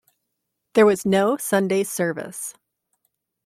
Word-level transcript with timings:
There 0.73 0.87
was 0.87 1.05
no 1.05 1.37
Sunday 1.37 1.83
service. 1.83 2.55